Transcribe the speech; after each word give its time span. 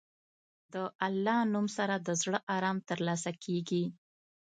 د 0.73 0.75
الله 1.07 1.39
نوم 1.53 1.67
سره 1.77 1.95
د 1.97 2.09
زړه 2.21 2.39
ارام 2.55 2.77
ترلاسه 2.89 3.31
کېږي. 3.43 3.83